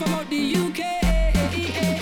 [0.00, 1.99] from out the UK.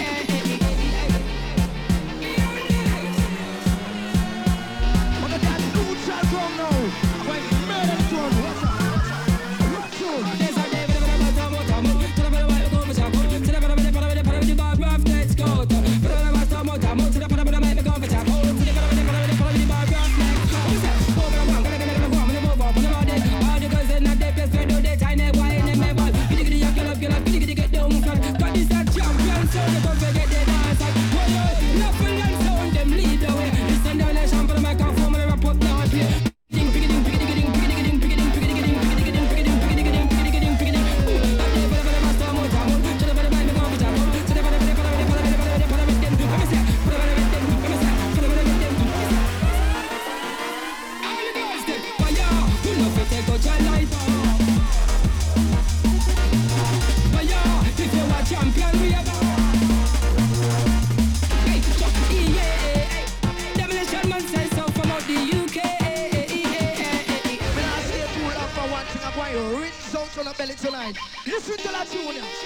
[71.39, 72.38] 耶稣的拉起我。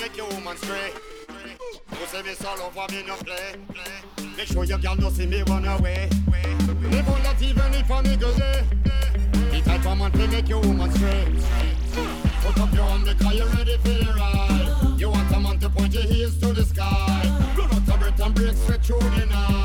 [0.00, 0.90] make your woman stray.
[1.92, 3.56] You say this all over me, no play.
[4.36, 6.08] Make sure your girl don't see me run away.
[6.90, 8.64] Live on that even if a nigga day.
[9.50, 11.26] The type of man to make your woman stray.
[12.42, 15.00] Put up your hand because you're ready for the ride.
[15.00, 17.52] You want a man to point your heels to the sky.
[17.56, 19.59] Run out of breath and break straight through the night.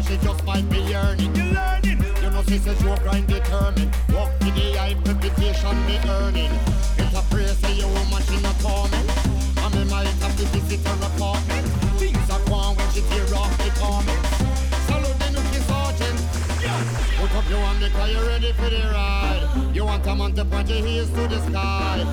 [0.00, 1.34] Cause she just might be yearning.
[1.36, 2.00] You learning.
[2.22, 3.94] You know she says your grind determined.
[4.14, 6.50] Walk the day I reputation be earning.
[6.96, 9.06] It's a prayer for your woman she not coming.
[9.60, 11.66] I mean might have to visit her apartment
[12.00, 14.30] Things are gone when she tear off the comments.
[14.88, 16.18] Salute the nookie sergeant.
[17.20, 19.74] Put up your hand because you're ready for the ride.
[19.74, 22.06] You want a man to point your heels to the sky.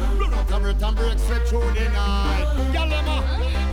[0.51, 2.51] Run out and break straight through the night.
[2.75, 3.66] Yalema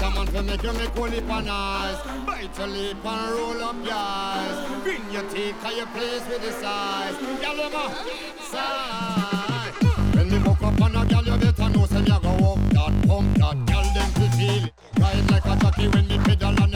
[0.00, 3.62] want a man to make you make holy pan eyes Bite your lip and roll
[3.62, 7.94] up your eyes Bring your teeth cause you please with the size Y'all a
[8.40, 9.74] size
[10.14, 12.58] When me walk up on a gyal, you better know Say me a go walk
[12.70, 16.71] that, pump that Y'all them feel Ride like a jockey when me pedal on.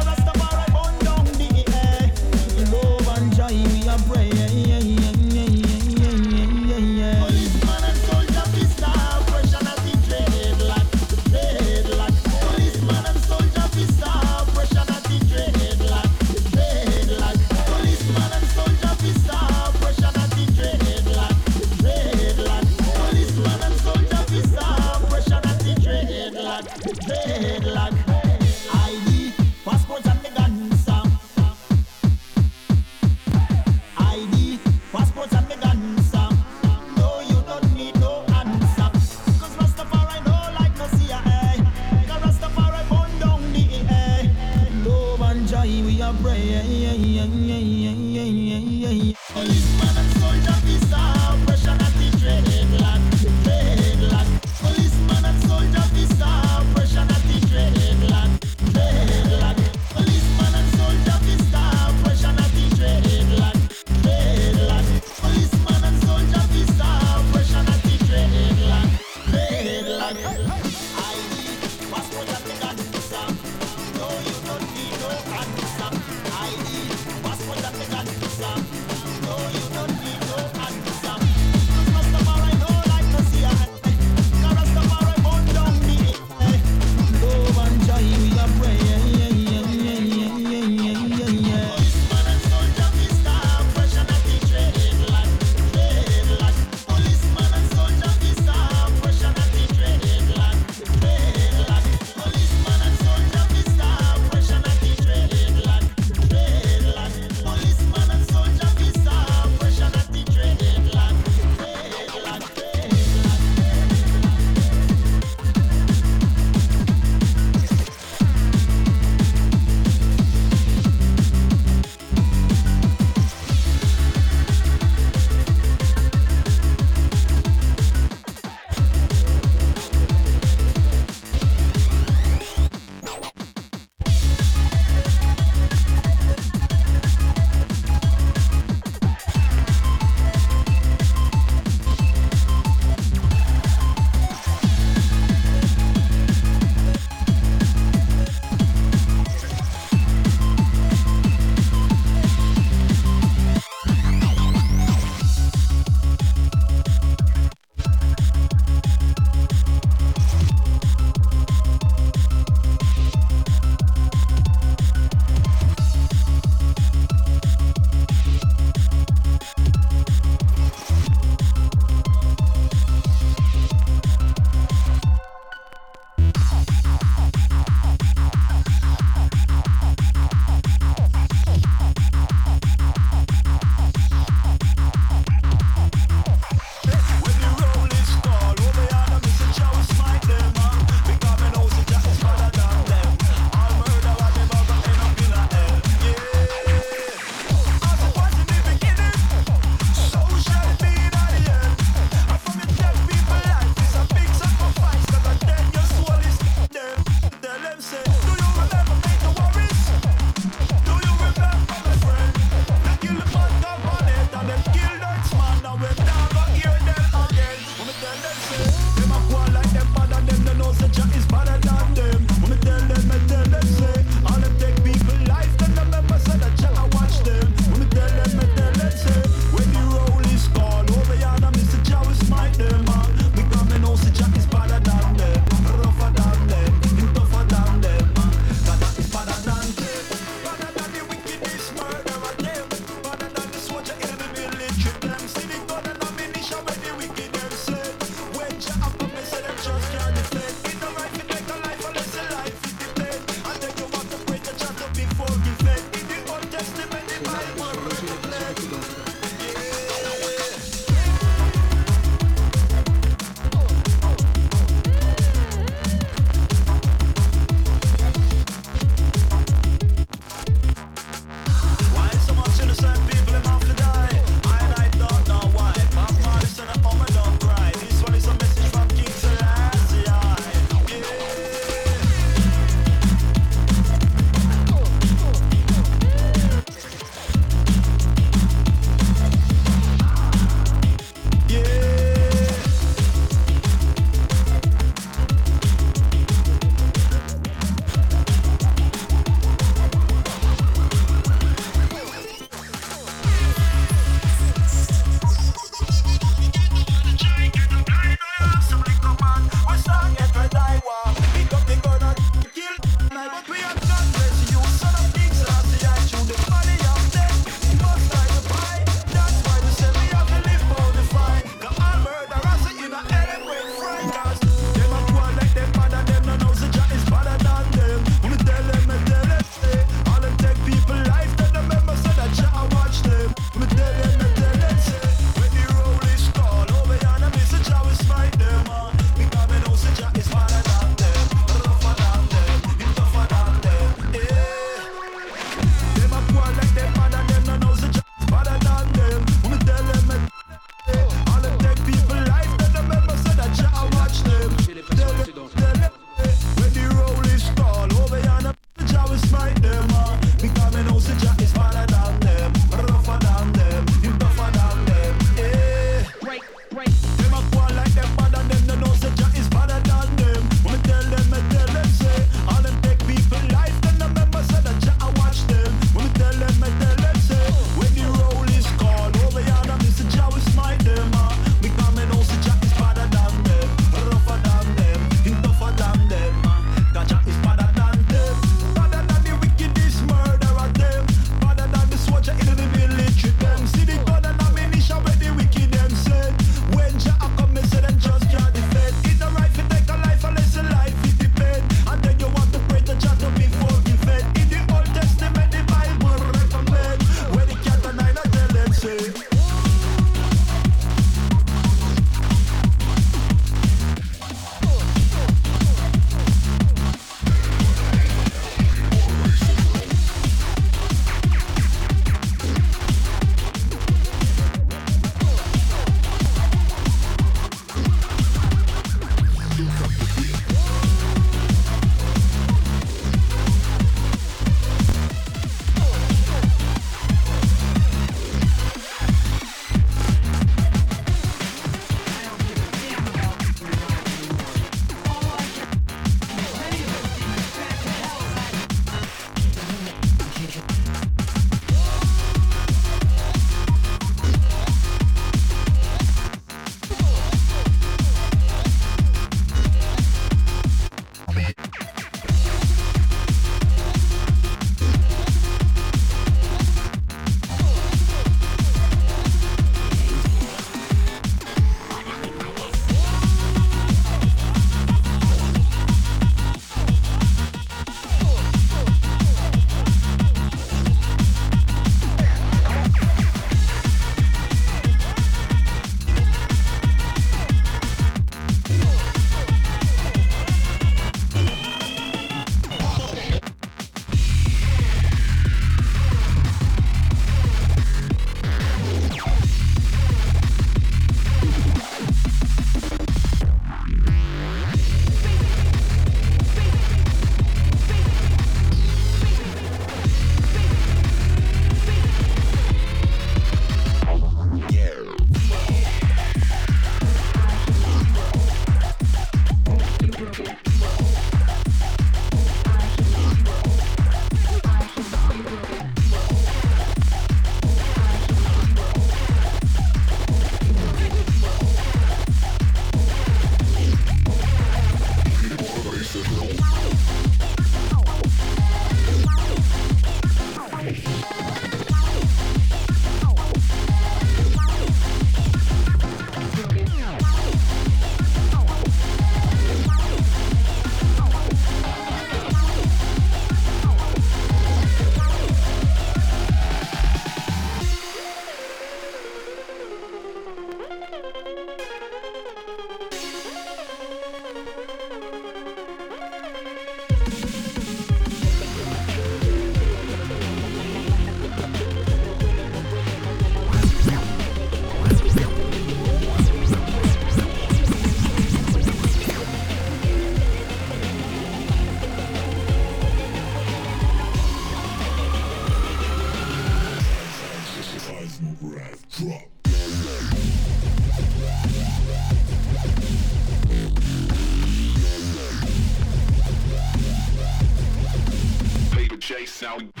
[599.71, 600.00] Now